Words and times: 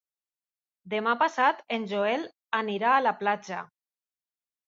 Demà 0.93 1.11
passat 1.23 1.59
en 1.77 1.85
Joel 1.91 2.25
irà 2.77 2.93
a 2.95 3.05
la 3.09 3.13
platja. 3.23 3.63